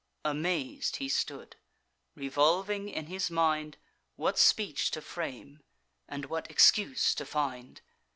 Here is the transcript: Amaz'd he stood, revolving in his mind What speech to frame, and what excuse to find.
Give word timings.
Amaz'd 0.25 0.95
he 0.95 1.07
stood, 1.07 1.57
revolving 2.15 2.89
in 2.89 3.05
his 3.05 3.29
mind 3.29 3.77
What 4.15 4.39
speech 4.39 4.89
to 4.89 4.99
frame, 4.99 5.61
and 6.09 6.25
what 6.25 6.49
excuse 6.49 7.13
to 7.13 7.23
find. 7.23 7.81